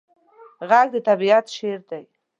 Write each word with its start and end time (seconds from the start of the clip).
غږ 0.69 0.87
د 0.95 0.97
طبیعت 1.07 1.45
شعر 1.55 1.79
دی 1.89 2.03